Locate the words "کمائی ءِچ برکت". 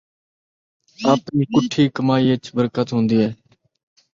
1.95-2.87